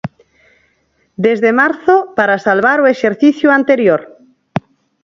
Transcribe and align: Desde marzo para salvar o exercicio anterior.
Desde 1.25 1.51
marzo 1.61 1.95
para 2.17 2.43
salvar 2.47 2.77
o 2.81 2.89
exercicio 2.95 3.47
anterior. 3.59 4.01